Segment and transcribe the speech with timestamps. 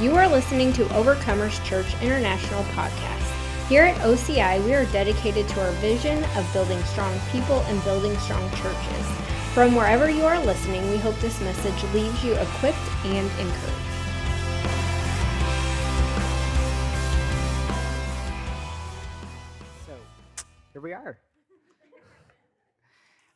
[0.00, 3.68] You are listening to Overcomers Church International podcast.
[3.68, 8.18] Here at OCI, we are dedicated to our vision of building strong people and building
[8.18, 9.06] strong churches.
[9.54, 13.76] From wherever you are listening, we hope this message leaves you equipped and encouraged.
[19.86, 19.92] So,
[20.72, 21.18] here we are.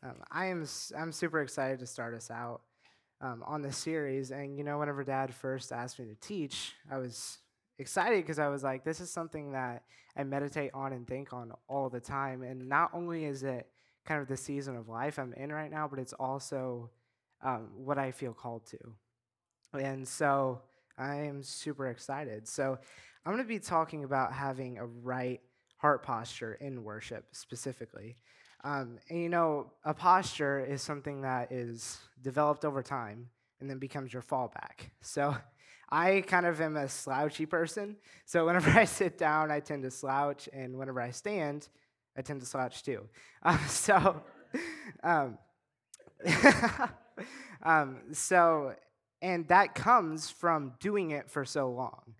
[0.00, 0.64] Um, I am
[0.96, 2.61] I'm super excited to start us out
[3.21, 4.30] um, on the series.
[4.30, 7.39] And you know, whenever Dad first asked me to teach, I was
[7.79, 9.82] excited because I was like, this is something that
[10.17, 12.43] I meditate on and think on all the time.
[12.43, 13.68] And not only is it
[14.04, 16.91] kind of the season of life I'm in right now, but it's also
[17.43, 18.79] um, what I feel called to.
[19.79, 20.63] And so
[20.96, 22.49] I am super excited.
[22.49, 22.79] So
[23.25, 25.41] I'm going to be talking about having a right
[25.77, 28.16] heart posture in worship specifically.
[28.64, 33.28] Um, and you know, a posture is something that is developed over time
[33.61, 34.91] and then becomes your fallback.
[35.00, 35.36] So
[35.91, 37.96] I kind of am a slouchy person.
[38.27, 41.68] So whenever I sit down, I tend to slouch, and whenever I stand,
[42.16, 43.08] I tend to slouch too.
[43.44, 44.22] Um, so,
[45.05, 45.38] um,
[47.62, 48.74] um, so,
[49.22, 52.14] and that comes from doing it for so long.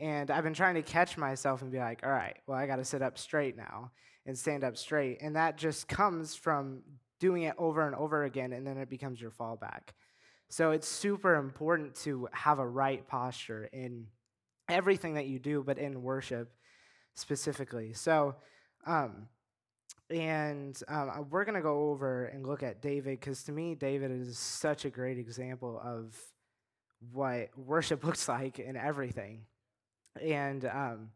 [0.00, 2.76] And I've been trying to catch myself and be like, all right, well, I got
[2.76, 3.90] to sit up straight now
[4.26, 5.18] and stand up straight.
[5.20, 6.82] And that just comes from
[7.18, 9.90] doing it over and over again, and then it becomes your fallback.
[10.50, 14.06] So it's super important to have a right posture in
[14.68, 16.52] everything that you do, but in worship
[17.14, 17.92] specifically.
[17.92, 18.36] So,
[18.86, 19.28] um,
[20.10, 24.10] and um, we're going to go over and look at David because to me, David
[24.10, 26.16] is such a great example of
[27.12, 29.42] what worship looks like in everything.
[30.20, 31.10] And um,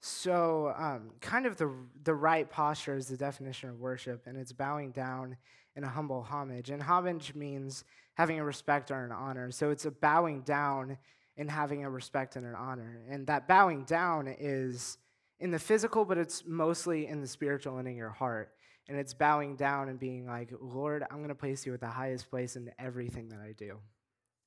[0.00, 4.52] so, um, kind of the, the right posture is the definition of worship, and it's
[4.52, 5.36] bowing down
[5.76, 6.70] in a humble homage.
[6.70, 7.84] And homage means
[8.14, 9.50] having a respect or an honor.
[9.50, 10.98] So, it's a bowing down
[11.36, 13.00] and having a respect and an honor.
[13.10, 14.98] And that bowing down is
[15.40, 18.52] in the physical, but it's mostly in the spiritual and in your heart.
[18.88, 21.86] And it's bowing down and being like, Lord, I'm going to place you at the
[21.86, 23.78] highest place in everything that I do.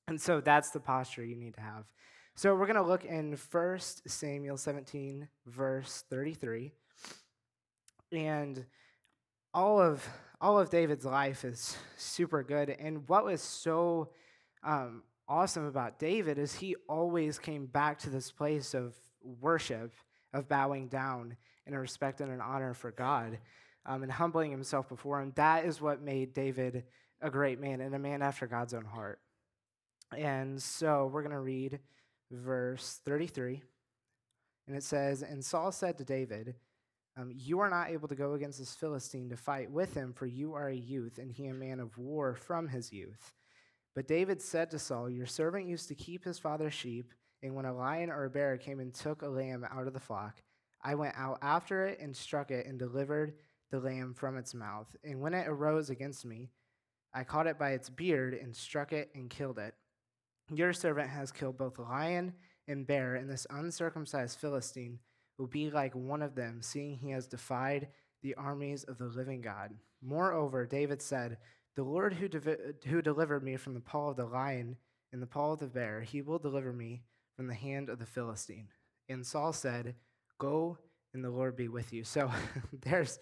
[0.06, 1.84] And so that's the posture you need to have.
[2.38, 6.70] So we're going to look in 1 Samuel 17, verse 33.
[8.12, 8.64] And
[9.52, 10.08] all of
[10.40, 12.70] all of David's life is super good.
[12.70, 14.10] And what was so
[14.62, 18.94] um, awesome about David is he always came back to this place of
[19.40, 19.92] worship,
[20.32, 23.40] of bowing down in a respect and an honor for God,
[23.84, 25.32] um, and humbling himself before him.
[25.34, 26.84] That is what made David
[27.20, 29.18] a great man and a man after God's own heart.
[30.16, 31.80] And so we're going to read
[32.30, 33.62] verse 33.
[34.66, 36.54] And it says, And Saul said to David,
[37.16, 40.26] um, You are not able to go against this Philistine to fight with him, for
[40.26, 43.34] you are a youth, and he a man of war from his youth.
[43.94, 47.12] But David said to Saul, Your servant used to keep his father's sheep,
[47.42, 50.00] and when a lion or a bear came and took a lamb out of the
[50.00, 50.42] flock,
[50.82, 53.34] I went out after it and struck it and delivered
[53.70, 54.94] the lamb from its mouth.
[55.02, 56.50] And when it arose against me,
[57.12, 59.74] I caught it by its beard and struck it and killed it.
[60.50, 62.32] Your servant has killed both lion
[62.66, 64.98] and bear, and this uncircumcised Philistine
[65.38, 67.88] will be like one of them, seeing he has defied
[68.22, 69.72] the armies of the living God.
[70.02, 71.38] Moreover, David said,
[71.76, 74.76] The Lord who, de- who delivered me from the paw of the lion
[75.12, 77.02] and the paw of the bear, he will deliver me
[77.36, 78.68] from the hand of the Philistine.
[79.08, 79.94] And Saul said,
[80.38, 80.78] Go
[81.14, 82.04] and the Lord be with you.
[82.04, 82.30] So
[82.82, 83.18] there's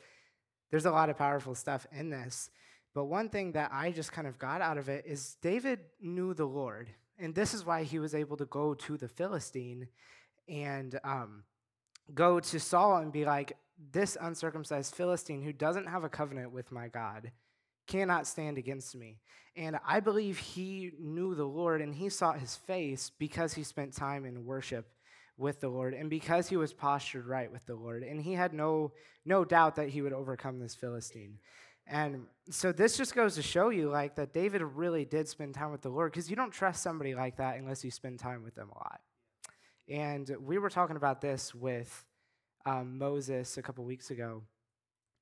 [0.70, 2.50] there's a lot of powerful stuff in this.
[2.94, 6.34] But one thing that I just kind of got out of it is David knew
[6.34, 6.91] the Lord.
[7.19, 9.88] And this is why he was able to go to the Philistine
[10.49, 11.44] and um,
[12.15, 13.56] go to Saul and be like,
[13.93, 17.32] This uncircumcised Philistine who doesn't have a covenant with my God
[17.87, 19.19] cannot stand against me.
[19.56, 23.94] And I believe he knew the Lord and he sought his face because he spent
[23.94, 24.87] time in worship
[25.38, 28.03] with the Lord and because he was postured right with the Lord.
[28.03, 28.93] And he had no,
[29.25, 31.38] no doubt that he would overcome this Philistine.
[31.86, 35.70] And so this just goes to show you like that David really did spend time
[35.70, 38.54] with the Lord because you don't trust somebody like that unless you spend time with
[38.54, 39.00] them a lot.
[39.88, 42.04] And we were talking about this with
[42.65, 44.42] um, Moses a couple weeks ago,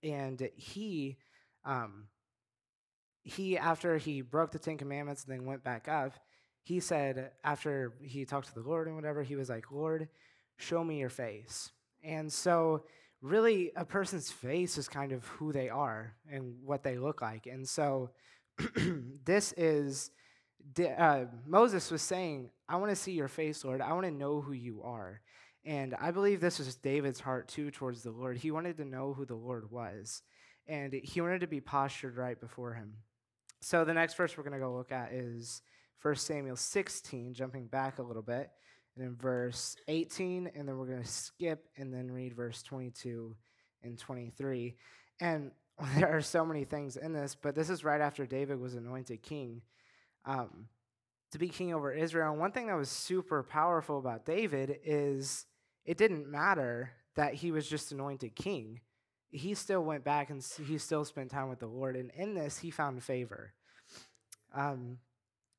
[0.03, 1.19] and he,
[1.67, 2.05] um,
[3.23, 6.15] he after he broke the Ten Commandments and then went back up,
[6.63, 10.09] he said after he talked to the Lord and whatever, he was like, "Lord,
[10.57, 11.71] show me your face."
[12.03, 12.85] And so
[13.25, 17.47] really a person's face is kind of who they are and what they look like.
[17.47, 18.11] And so
[19.25, 20.11] this is
[20.99, 23.81] uh, Moses was saying, I want to see your face, Lord.
[23.81, 25.21] I want to know who you are.
[25.65, 28.37] And I believe this was David's heart too towards the Lord.
[28.37, 30.23] He wanted to know who the Lord was,
[30.67, 32.93] and he wanted to be postured right before him.
[33.63, 35.63] So the next verse we're going to go look at is
[36.03, 38.51] 1 Samuel 16, jumping back a little bit.
[38.97, 43.35] And in verse 18, and then we're going to skip and then read verse 22
[43.83, 44.77] and 23.
[45.21, 45.51] And
[45.97, 49.23] there are so many things in this, but this is right after David was anointed
[49.23, 49.63] king
[50.25, 50.69] um,
[51.33, 52.31] to be king over Israel.
[52.31, 55.47] And one thing that was super powerful about David is
[55.85, 58.81] it didn't matter that he was just anointed king.
[59.31, 61.97] He still went back and he still spent time with the Lord.
[61.97, 63.53] And in this, he found favor.
[64.55, 64.99] Um,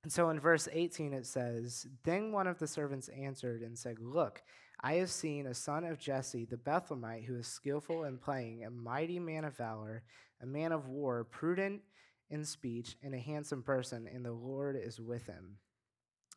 [0.06, 3.98] and so in verse 18, it says, Then one of the servants answered and said,
[4.00, 4.44] Look,
[4.80, 8.70] I have seen a son of Jesse the Bethlehemite who is skillful in playing, a
[8.70, 10.04] mighty man of valor,
[10.44, 11.82] a man of war, prudent
[12.30, 15.58] in speech, and a handsome person, and the Lord is with him.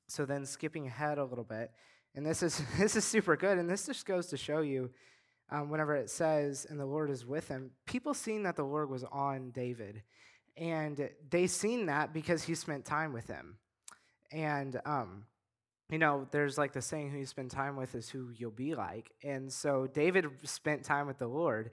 [0.07, 1.71] So then skipping ahead a little bit,
[2.15, 4.89] and this is this is super good, and this just goes to show you
[5.51, 8.89] um, whenever it says, and the Lord is with him, people seeing that the Lord
[8.89, 10.05] was on David
[10.59, 13.57] and they seen that because he spent time with him.
[14.31, 15.25] And um,
[15.91, 18.75] you know there's like the saying who you spend time with is who you'll be
[18.75, 19.11] like.
[19.23, 21.71] And so david spent time with the lord.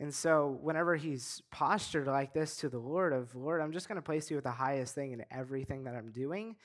[0.00, 3.96] And so whenever he's postured like this to the lord of lord i'm just going
[3.96, 6.56] to place you at the highest thing in everything that i'm doing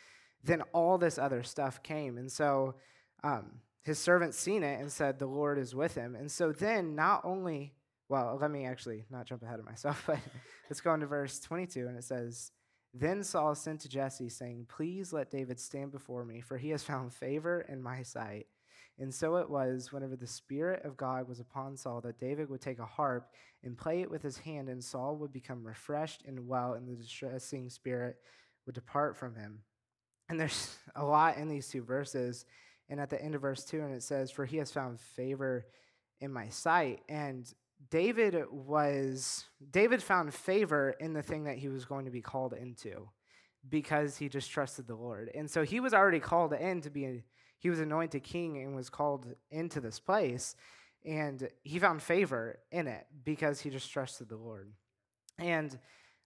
[0.43, 2.17] then all this other stuff came.
[2.17, 2.75] And so
[3.23, 6.15] um, his servant seen it and said the lord is with him.
[6.15, 7.73] And so then not only
[8.09, 10.19] well, let me actually not jump ahead of myself, but
[10.73, 12.49] let's go into verse 22, and it says,
[12.95, 16.81] Then Saul sent to Jesse, saying, Please let David stand before me, for he has
[16.81, 18.47] found favor in my sight.
[18.97, 22.61] And so it was, whenever the Spirit of God was upon Saul, that David would
[22.61, 23.29] take a harp
[23.63, 26.95] and play it with his hand, and Saul would become refreshed and well, and the
[26.95, 28.15] distressing spirit
[28.65, 29.59] would depart from him.
[30.27, 32.45] And there's a lot in these two verses.
[32.89, 35.67] And at the end of verse 2, and it says, For he has found favor
[36.19, 37.01] in my sight.
[37.07, 37.47] And
[37.89, 42.53] David was David found favor in the thing that he was going to be called
[42.53, 43.09] into
[43.69, 45.29] because he just trusted the Lord.
[45.33, 47.23] And so he was already called in to be
[47.57, 50.55] he was anointed king and was called into this place
[51.05, 54.71] and he found favor in it because he just trusted the Lord.
[55.39, 55.77] And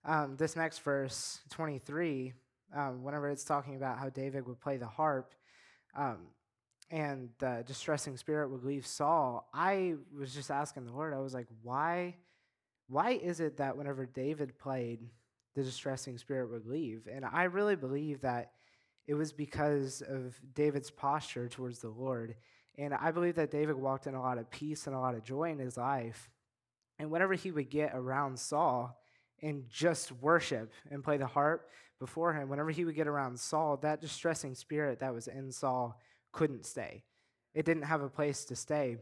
[0.06, 2.34] um, this next verse 23
[2.76, 5.34] um, whenever it's talking about how David would play the harp
[5.98, 6.28] um,
[6.90, 11.34] and the distressing spirit would leave Saul, I was just asking the Lord, I was
[11.34, 12.16] like, why,
[12.88, 15.00] why is it that whenever David played,
[15.56, 17.08] the distressing spirit would leave?
[17.12, 18.52] And I really believe that
[19.06, 22.36] it was because of David's posture towards the Lord.
[22.78, 25.24] And I believe that David walked in a lot of peace and a lot of
[25.24, 26.30] joy in his life.
[27.00, 28.98] And whenever he would get around Saul
[29.42, 31.70] and just worship and play the harp
[32.00, 36.00] before him, whenever he would get around Saul, that distressing spirit that was in Saul
[36.38, 37.04] couldn't stay.
[37.56, 38.98] It didn't have a place to stay.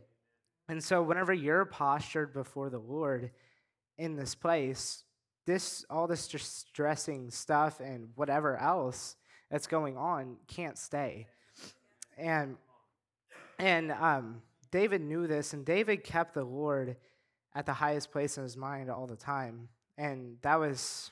[0.70, 3.32] And so, whenever you're postured before the Lord
[3.98, 5.04] in this place,
[5.46, 9.18] this all this distressing stuff and whatever else
[9.52, 11.28] that's going on can't stay.
[12.18, 12.56] And
[13.60, 14.42] and um,
[14.72, 16.96] David knew this, and David kept the Lord
[17.54, 19.68] at the highest place in his mind all the time.
[19.98, 21.12] And that was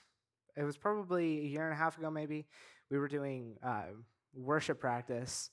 [0.55, 2.45] it was probably a year and a half ago, maybe.
[2.89, 3.91] We were doing uh,
[4.33, 5.49] worship practice,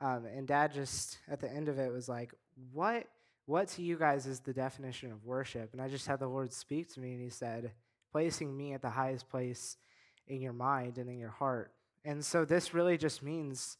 [0.00, 2.32] um, and dad just at the end of it was like,
[2.72, 3.06] What
[3.46, 5.70] what to you guys is the definition of worship?
[5.72, 7.72] And I just had the Lord speak to me and he said,
[8.12, 9.76] placing me at the highest place
[10.28, 11.72] in your mind and in your heart.
[12.04, 13.76] And so this really just means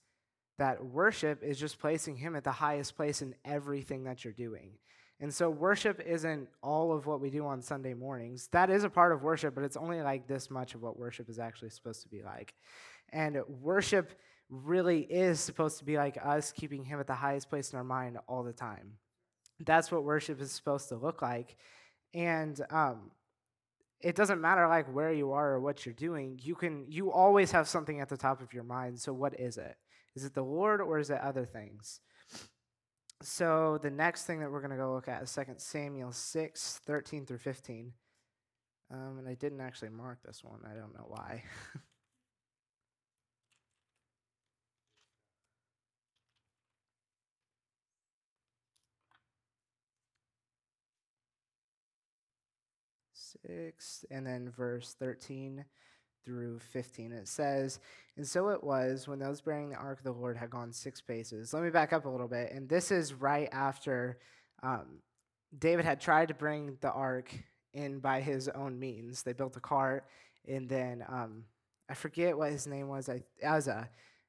[0.58, 4.72] that worship is just placing him at the highest place in everything that you're doing.
[5.20, 8.48] And so worship isn't all of what we do on Sunday mornings.
[8.52, 11.28] That is a part of worship, but it's only like this much of what worship
[11.28, 12.54] is actually supposed to be like.
[13.10, 14.12] And worship
[14.50, 17.84] really is supposed to be like us keeping Him at the highest place in our
[17.84, 18.94] mind all the time.
[19.60, 21.56] That's what worship is supposed to look like.
[22.14, 23.10] And um,
[24.00, 26.38] it doesn't matter like where you are or what you're doing.
[26.42, 28.98] You can you always have something at the top of your mind.
[28.98, 29.76] So what is it?
[30.16, 32.00] Is it the Lord or is it other things?
[33.22, 36.80] So the next thing that we're going to go look at is 2 Samuel 6,
[36.86, 37.92] 13 through 15.
[38.92, 40.60] Um, and I didn't actually mark this one.
[40.64, 41.44] I don't know why.
[53.46, 55.64] six, and then verse 13
[56.24, 57.12] through 15.
[57.12, 57.80] It says,
[58.16, 61.00] And so it was when those bearing the ark of the Lord had gone six
[61.00, 61.52] paces.
[61.52, 62.52] Let me back up a little bit.
[62.52, 64.18] And this is right after
[64.62, 65.00] um,
[65.58, 67.32] David had tried to bring the ark
[67.72, 69.22] in by his own means.
[69.22, 70.04] They built a cart,
[70.46, 71.44] and then um,
[71.88, 73.08] I forget what his name was.
[73.08, 73.88] I, Uzzah.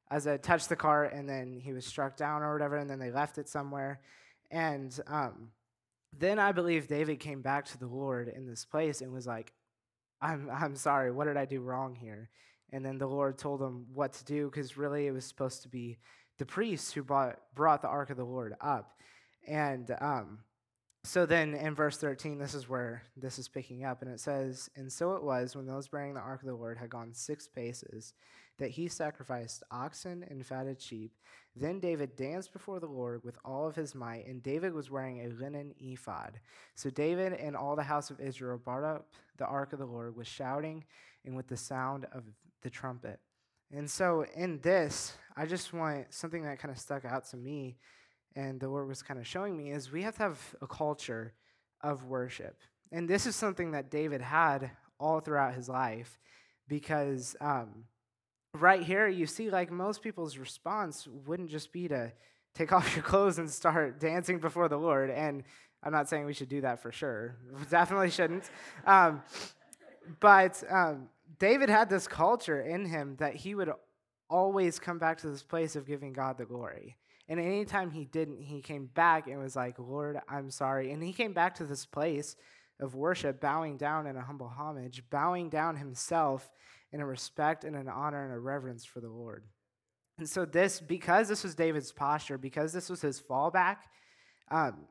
[0.10, 3.12] Uzzah touched the cart, and then he was struck down or whatever, and then they
[3.12, 4.02] left it somewhere.
[4.50, 5.50] And um,
[6.18, 9.54] then I believe David came back to the Lord in this place and was like,
[10.22, 12.30] I'm, I'm sorry, what did I do wrong here?
[12.72, 15.70] And then the Lord told him what to do because really it was supposed to
[15.70, 15.98] be
[16.38, 18.94] the priests who brought, brought the ark of the Lord up.
[19.48, 20.40] And um,
[21.04, 24.70] so then in verse 13, this is where this is picking up, and it says,
[24.76, 27.48] And so it was when those bearing the ark of the Lord had gone six
[27.48, 28.14] paces
[28.62, 31.12] that he sacrificed oxen and fatted sheep.
[31.56, 35.22] Then David danced before the Lord with all of his might, and David was wearing
[35.26, 36.40] a linen ephod.
[36.76, 40.16] So David and all the house of Israel brought up the ark of the Lord
[40.16, 40.86] with shouting
[41.26, 42.24] and with the sound of
[42.62, 43.20] the trumpet.
[43.72, 47.78] And so in this, I just want something that kind of stuck out to me
[48.36, 51.34] and the Lord was kind of showing me is we have to have a culture
[51.82, 52.60] of worship.
[52.92, 56.20] And this is something that David had all throughout his life
[56.68, 57.86] because um,
[58.54, 62.12] right here you see like most people's response wouldn't just be to
[62.54, 65.10] take off your clothes and start dancing before the Lord.
[65.10, 65.44] And
[65.84, 67.36] I'm not saying we should do that for sure.
[67.70, 68.50] Definitely shouldn't.
[68.86, 69.24] Um,
[70.20, 73.72] but um, David had this culture in him that he would
[74.30, 76.98] always come back to this place of giving God the glory.
[77.28, 80.92] And anytime he didn't, he came back and was like, Lord, I'm sorry.
[80.92, 82.36] And he came back to this place
[82.80, 86.50] of worship, bowing down in a humble homage, bowing down himself
[86.92, 89.44] in a respect and an honor and a reverence for the Lord.
[90.18, 93.78] And so, this, because this was David's posture, because this was his fallback,
[94.50, 94.86] um,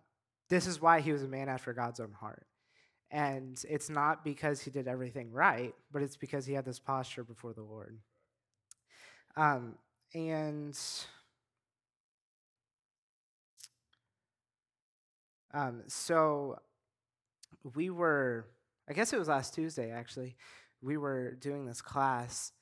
[0.49, 2.47] this is why he was a man after God's own heart.
[3.11, 7.25] And it's not because he did everything right, but it's because he had this posture
[7.25, 7.99] before the Lord.
[9.37, 9.75] Um,
[10.15, 10.79] and
[15.53, 16.59] Um, so
[17.75, 18.47] we were,
[18.89, 20.37] I guess it was last Tuesday actually,
[20.83, 22.53] we were doing this class,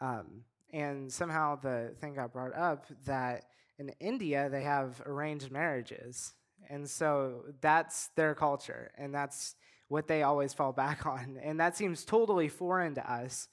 [0.00, 3.44] um, and somehow the thing got brought up that
[3.78, 6.34] in India they have arranged marriages.
[6.68, 9.54] And so that's their culture, and that's
[9.88, 11.38] what they always fall back on.
[11.42, 13.48] And that seems totally foreign to us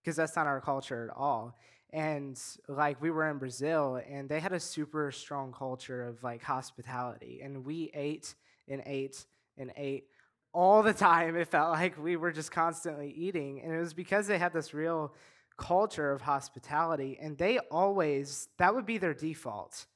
[0.00, 1.56] because that's not our culture at all.
[1.90, 6.42] And like we were in Brazil and they had a super strong culture of like
[6.42, 7.40] hospitality.
[7.42, 8.34] And we ate
[8.68, 9.24] and ate
[9.56, 10.04] and ate
[10.58, 11.36] all the time.
[11.36, 13.60] It felt like we were just constantly eating.
[13.62, 15.14] And it was because they had this real
[15.56, 17.16] culture of hospitality.
[17.22, 19.86] And they always, that would be their default,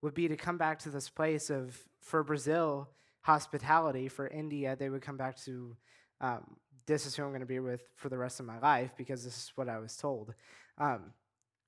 [0.00, 2.88] would be to come back to this place of, for Brazil,
[3.20, 4.08] hospitality.
[4.08, 5.76] For India, they would come back to,
[6.22, 8.92] um, this is who I'm going to be with for the rest of my life
[8.96, 10.32] because this is what I was told.
[10.78, 11.12] Um,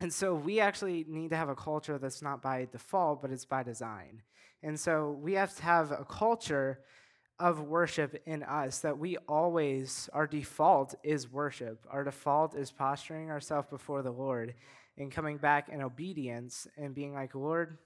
[0.01, 3.45] and so we actually need to have a culture that's not by default, but it's
[3.45, 4.23] by design.
[4.63, 6.81] And so we have to have a culture
[7.41, 11.87] of worship in us that we always, our default is worship.
[11.91, 14.55] Our default is posturing ourselves before the Lord
[14.99, 17.79] and coming back in obedience and being like, Lord,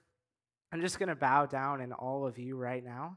[0.72, 3.16] I'm just going to bow down in all of you right now.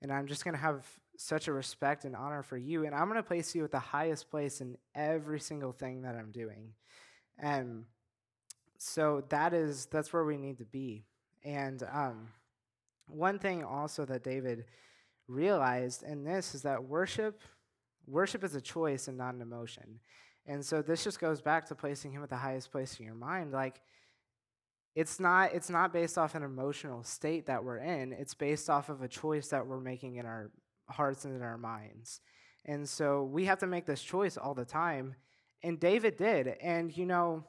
[0.00, 0.86] And I'm just going to have
[1.16, 2.86] such a respect and honor for you.
[2.86, 6.14] And I'm going to place you at the highest place in every single thing that
[6.14, 6.74] I'm doing.
[7.38, 7.84] And
[8.78, 11.04] so that is that's where we need to be.
[11.44, 12.28] And um,
[13.08, 14.64] one thing also that David
[15.28, 17.40] realized in this is that worship
[18.06, 20.00] worship is a choice and not an emotion.
[20.44, 23.14] And so this just goes back to placing him at the highest place in your
[23.14, 23.52] mind.
[23.52, 23.80] Like
[24.94, 28.12] it's not it's not based off an emotional state that we're in.
[28.12, 30.50] It's based off of a choice that we're making in our
[30.88, 32.20] hearts and in our minds.
[32.64, 35.14] And so we have to make this choice all the time.
[35.62, 36.48] And David did.
[36.48, 37.44] And you know,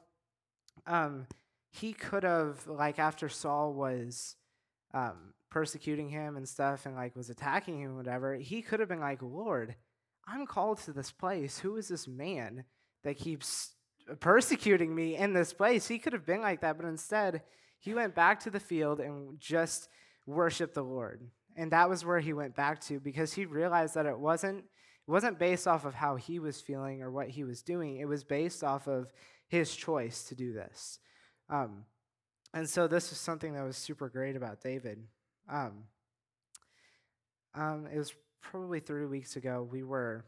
[0.86, 1.26] um,
[1.70, 4.36] he could have, like, after Saul was
[4.94, 9.00] um, persecuting him and stuff and, like, was attacking him, whatever, he could have been
[9.00, 9.74] like, Lord,
[10.26, 11.58] I'm called to this place.
[11.58, 12.64] Who is this man
[13.02, 13.74] that keeps
[14.20, 15.86] persecuting me in this place?
[15.86, 17.42] He could have been like that, but instead,
[17.78, 19.88] he went back to the field and just
[20.26, 21.28] worshiped the Lord.
[21.56, 24.64] And that was where he went back to because he realized that it wasn't
[25.06, 27.98] it wasn't based off of how he was feeling or what he was doing.
[27.98, 29.12] It was based off of
[29.48, 30.98] his choice to do this.
[31.50, 31.84] Um,
[32.54, 35.02] and so this was something that was super great about David.
[35.50, 35.84] Um,
[37.54, 39.68] um, it was probably three weeks ago.
[39.70, 40.24] We were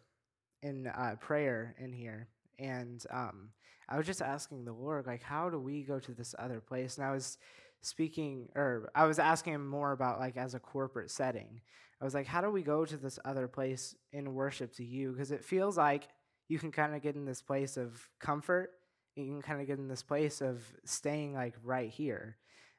[0.60, 2.28] in uh, prayer in here,
[2.58, 3.50] and um,
[3.88, 6.98] I was just asking the Lord, like, how do we go to this other place?
[6.98, 7.38] And I was
[7.80, 11.60] speaking, or I was asking him more about like as a corporate setting.
[12.00, 15.12] I was like, how do we go to this other place in worship to you?
[15.12, 16.08] Because it feels like
[16.48, 18.72] you can kind of get in this place of comfort
[19.16, 22.36] you can kind of get in this place of staying like right here.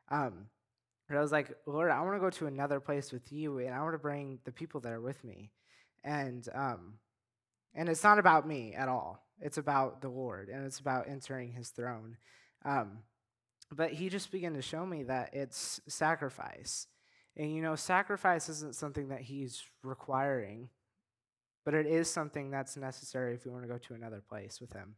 [0.10, 0.48] Um,
[1.08, 3.74] but I was like, Lord, I want to go to another place with you, and
[3.74, 5.52] I want to bring the people that are with me.
[6.04, 6.94] And um,
[7.74, 9.26] and it's not about me at all.
[9.40, 12.18] It's about the Lord, and it's about entering His throne.
[12.66, 13.00] Um,
[13.72, 16.88] but He just began to show me that it's sacrifice,
[17.36, 20.70] and you know, sacrifice isn't something that He's requiring,
[21.66, 24.74] but it is something that's necessary if we want to go to another place with
[24.74, 24.96] Him.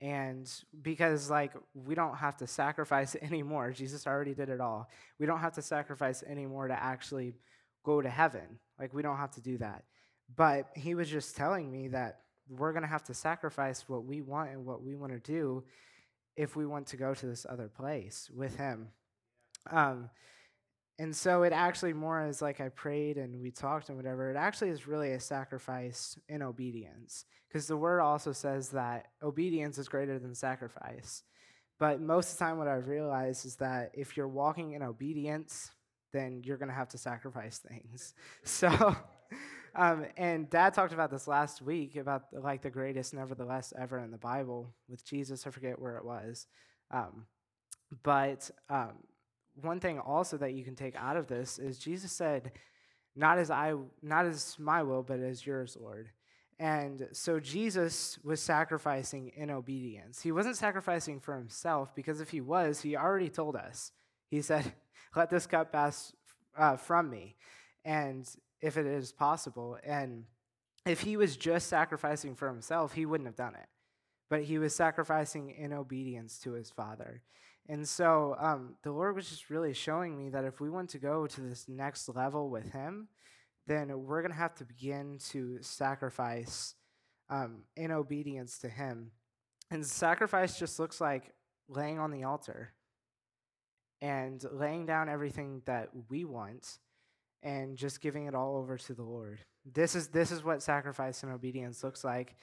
[0.00, 0.48] And
[0.82, 3.72] because, like, we don't have to sacrifice anymore.
[3.72, 4.88] Jesus already did it all.
[5.18, 7.34] We don't have to sacrifice anymore to actually
[7.84, 8.58] go to heaven.
[8.78, 9.84] Like, we don't have to do that.
[10.36, 14.22] But he was just telling me that we're going to have to sacrifice what we
[14.22, 15.64] want and what we want to do
[16.36, 18.88] if we want to go to this other place with him.
[19.70, 20.10] Um,
[20.98, 24.30] and so it actually more is like I prayed and we talked and whatever.
[24.30, 29.78] It actually is really a sacrifice in obedience because the word also says that obedience
[29.78, 31.22] is greater than sacrifice.
[31.78, 35.70] But most of the time, what I've realized is that if you're walking in obedience,
[36.12, 38.14] then you're going to have to sacrifice things.
[38.44, 38.96] So,
[39.74, 44.10] um, and Dad talked about this last week about like the greatest nevertheless ever in
[44.10, 45.46] the Bible with Jesus.
[45.46, 46.46] I forget where it was.
[46.90, 47.26] Um,
[48.02, 48.94] but um,
[49.62, 52.52] one thing also that you can take out of this is Jesus said,
[53.16, 56.10] "Not as I, not as my will, but as yours, Lord."
[56.58, 60.20] And so Jesus was sacrificing in obedience.
[60.22, 63.92] He wasn't sacrificing for himself because if he was, he already told us.
[64.28, 64.72] He said,
[65.16, 66.12] "Let this cup pass
[66.56, 67.36] uh, from me,"
[67.84, 68.28] and
[68.60, 70.24] if it is possible, and
[70.84, 73.68] if he was just sacrificing for himself, he wouldn't have done it.
[74.30, 77.22] But he was sacrificing in obedience to his Father.
[77.68, 80.98] And so um, the Lord was just really showing me that if we want to
[80.98, 83.08] go to this next level with Him,
[83.66, 86.74] then we're going to have to begin to sacrifice
[87.28, 89.10] um, in obedience to Him.
[89.70, 91.34] And sacrifice just looks like
[91.68, 92.72] laying on the altar
[94.00, 96.78] and laying down everything that we want
[97.42, 99.40] and just giving it all over to the Lord.
[99.64, 102.36] This is this is what sacrifice and obedience looks like.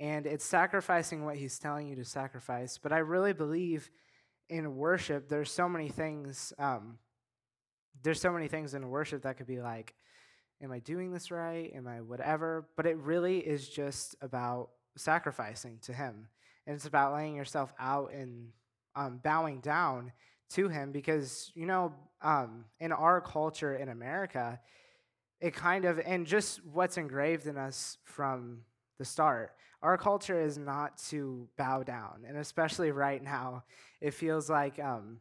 [0.00, 3.90] And it's sacrificing what he's telling you to sacrifice, but I really believe
[4.48, 6.52] in worship, there's so many things.
[6.58, 6.98] Um,
[8.02, 9.94] there's so many things in worship that could be like,
[10.62, 11.72] am I doing this right?
[11.74, 12.68] Am I whatever?
[12.76, 16.28] But it really is just about sacrificing to Him.
[16.66, 18.48] And it's about laying yourself out and
[18.94, 20.12] um, bowing down
[20.50, 24.60] to Him because, you know, um, in our culture in America,
[25.40, 28.62] it kind of, and just what's engraved in us from
[28.98, 32.24] the start, our culture is not to bow down.
[32.26, 33.64] And especially right now,
[34.00, 35.18] it feels like um,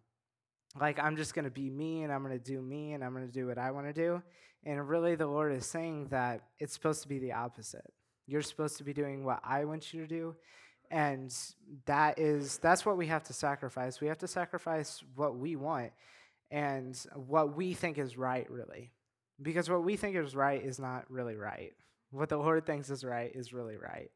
[0.79, 3.13] like I'm just going to be me and I'm going to do me and I'm
[3.13, 4.21] going to do what I want to do.
[4.63, 7.93] And really, the Lord is saying that it's supposed to be the opposite.
[8.25, 10.35] You're supposed to be doing what I want you to do.
[10.89, 11.33] And
[11.85, 14.01] that is that's what we have to sacrifice.
[14.01, 15.91] We have to sacrifice what we want
[16.49, 18.91] and what we think is right, really.
[19.41, 21.73] Because what we think is right is not really right.
[22.11, 24.11] What the Lord thinks is right is really right.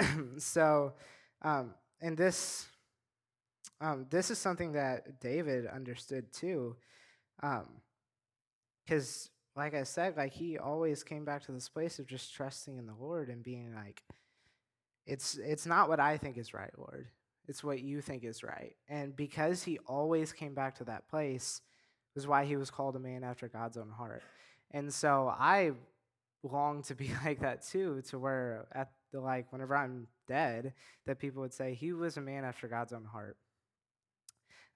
[0.38, 0.94] so,
[1.42, 2.66] um, and this
[3.80, 6.76] um, this is something that David understood too,
[8.84, 12.34] because, um, like I said, like he always came back to this place of just
[12.34, 14.02] trusting in the Lord and being like,
[15.06, 17.08] "It's it's not what I think is right, Lord.
[17.48, 21.60] It's what you think is right." And because he always came back to that place,
[22.16, 24.22] was why he was called a man after God's own heart.
[24.72, 25.72] And so I
[26.42, 30.74] long to be like that too, to where at the like whenever I'm dead,
[31.06, 33.36] that people would say he was a man after God's own heart.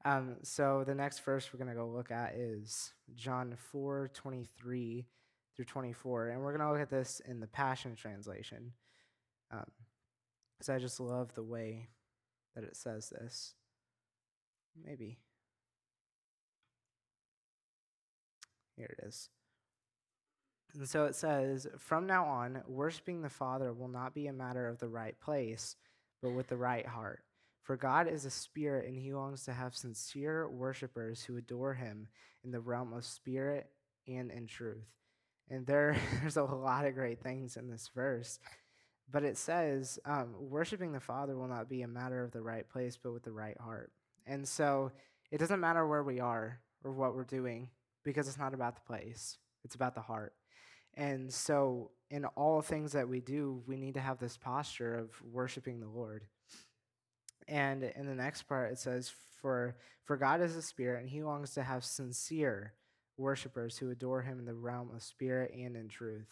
[0.04, 5.06] Um, so the next verse we're gonna go look at is John 4, 23
[5.54, 6.30] through 24.
[6.30, 8.72] And we're gonna look at this in the Passion Translation.
[9.50, 11.88] because um, I just love the way
[12.54, 13.54] that it says this.
[14.82, 15.18] Maybe.
[18.76, 19.28] Here it is.
[20.74, 24.68] And so it says, From now on, worshiping the Father will not be a matter
[24.68, 25.76] of the right place,
[26.22, 27.22] but with the right heart.
[27.62, 32.08] For God is a spirit, and he longs to have sincere worshipers who adore him
[32.44, 33.70] in the realm of spirit
[34.08, 34.86] and in truth.
[35.48, 38.38] And there, there's a lot of great things in this verse.
[39.12, 42.68] But it says, um, worshiping the Father will not be a matter of the right
[42.68, 43.90] place, but with the right heart.
[44.26, 44.92] And so
[45.32, 47.68] it doesn't matter where we are or what we're doing,
[48.04, 50.32] because it's not about the place, it's about the heart.
[50.94, 55.10] And so, in all things that we do, we need to have this posture of
[55.22, 56.24] worshiping the Lord.
[57.46, 61.22] And in the next part, it says, For, for God is a spirit, and he
[61.22, 62.74] longs to have sincere
[63.16, 66.26] worshipers who adore him in the realm of spirit and in truth.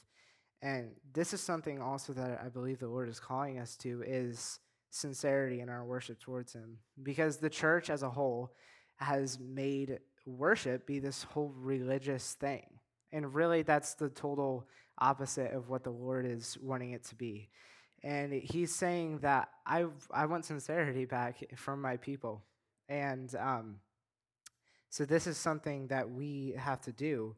[0.62, 4.58] And this is something also that I believe the Lord is calling us to is
[4.90, 6.78] sincerity in our worship towards him.
[7.02, 8.52] Because the church as a whole
[8.96, 12.77] has made worship be this whole religious thing.
[13.12, 14.66] And really, that's the total
[14.98, 17.48] opposite of what the Lord is wanting it to be.
[18.02, 22.42] And he's saying that I, I want sincerity back from my people.
[22.88, 23.76] And um,
[24.90, 27.36] so this is something that we have to do.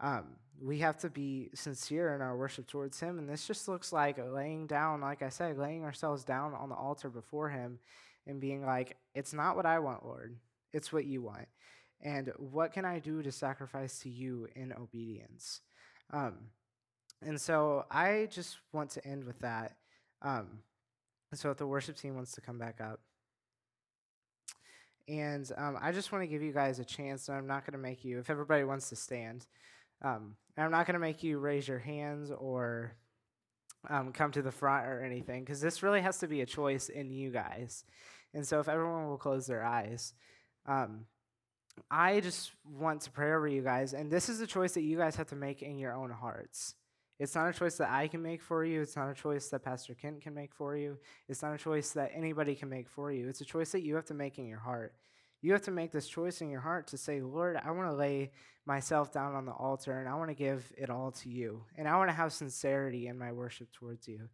[0.00, 0.24] um,
[0.60, 3.18] we have to be sincere in our worship towards Him.
[3.18, 6.74] And this just looks like laying down, like I said, laying ourselves down on the
[6.74, 7.78] altar before Him
[8.26, 10.36] and being like, it's not what I want, Lord,
[10.72, 11.48] it's what you want.
[12.00, 15.60] And what can I do to sacrifice to you in obedience?
[16.12, 16.34] Um,
[17.20, 19.76] and so I just want to end with that.
[20.22, 20.60] Um,
[21.34, 23.00] so if the worship team wants to come back up.
[25.08, 27.78] And um, I just want to give you guys a chance, I'm not going to
[27.78, 29.46] make you, if everybody wants to stand,
[30.02, 32.92] um, I'm not going to make you raise your hands or
[33.88, 36.88] um, come to the front or anything, because this really has to be a choice
[36.88, 37.84] in you guys.
[38.34, 40.12] And so if everyone will close their eyes,
[40.66, 41.06] um,
[41.90, 44.96] I just want to pray over you guys, and this is a choice that you
[44.96, 46.74] guys have to make in your own hearts.
[47.18, 48.80] It's not a choice that I can make for you.
[48.80, 50.98] It's not a choice that Pastor Kent can make for you.
[51.28, 53.28] It's not a choice that anybody can make for you.
[53.28, 54.94] It's a choice that you have to make in your heart.
[55.40, 57.94] You have to make this choice in your heart to say, Lord, I want to
[57.94, 58.32] lay
[58.66, 61.64] myself down on the altar and I want to give it all to you.
[61.76, 64.28] And I want to have sincerity in my worship towards you.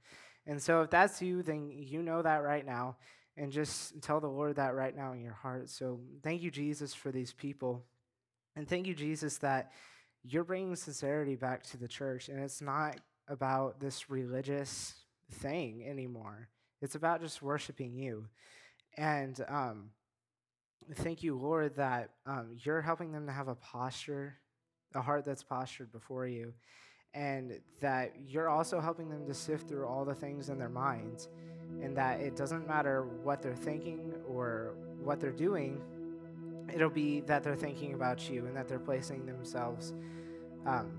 [0.46, 2.96] And so if that's you, then you know that right now.
[3.36, 5.68] And just tell the Lord that right now in your heart.
[5.68, 7.84] So thank you, Jesus, for these people.
[8.54, 9.72] And thank you, Jesus, that
[10.22, 14.94] you're bringing sincerity back to the church, and it's not about this religious
[15.30, 16.48] thing anymore.
[16.80, 18.26] It's about just worshiping you.
[18.96, 19.90] And um,
[20.94, 24.36] thank you, Lord, that um, you're helping them to have a posture,
[24.94, 26.54] a heart that's postured before you,
[27.12, 31.28] and that you're also helping them to sift through all the things in their minds,
[31.84, 35.80] and that it doesn't matter what they're thinking or what they're doing
[36.72, 39.92] it'll be that they're thinking about you and that they're placing themselves
[40.66, 40.92] um,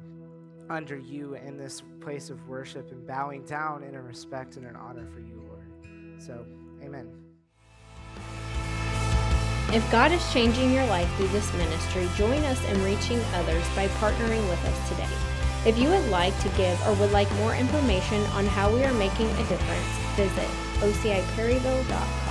[0.69, 4.75] under you in this place of worship and bowing down in a respect and an
[4.75, 6.21] honor for you, Lord.
[6.21, 6.45] So,
[6.81, 7.09] amen.
[9.73, 13.87] If God is changing your life through this ministry, join us in reaching others by
[13.99, 15.09] partnering with us today.
[15.65, 18.93] If you would like to give or would like more information on how we are
[18.93, 22.24] making a difference, visit ociperryville.com.